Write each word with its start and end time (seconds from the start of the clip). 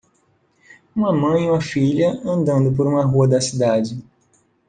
Uma 0.95 1.13
mãe 1.13 1.47
e 1.55 1.61
filha 1.61 2.09
andando 2.25 2.75
por 2.75 2.87
uma 2.87 3.05
rua 3.05 3.27
da 3.27 3.39
cidade. 3.39 4.03